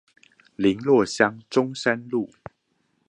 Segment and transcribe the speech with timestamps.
[0.55, 2.27] 麟洛鄉中山路